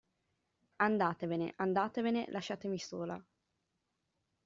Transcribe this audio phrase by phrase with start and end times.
[0.85, 3.23] Andatevene, andatevene, lasciatemi sola.